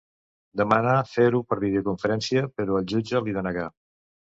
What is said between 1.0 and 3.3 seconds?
fer-ho per videoconferència, però el jutge